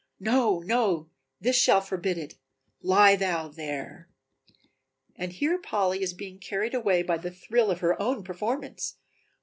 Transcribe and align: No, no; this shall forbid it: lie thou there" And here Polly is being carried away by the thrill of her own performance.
No, 0.19 0.61
no; 0.65 1.11
this 1.39 1.55
shall 1.55 1.79
forbid 1.79 2.17
it: 2.17 2.33
lie 2.81 3.15
thou 3.15 3.47
there" 3.49 4.09
And 5.15 5.31
here 5.31 5.59
Polly 5.59 6.01
is 6.01 6.15
being 6.15 6.39
carried 6.39 6.73
away 6.73 7.03
by 7.03 7.19
the 7.19 7.29
thrill 7.29 7.69
of 7.69 7.81
her 7.81 8.01
own 8.01 8.23
performance. 8.23 8.95